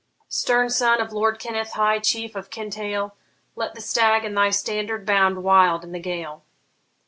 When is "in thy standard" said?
4.25-5.05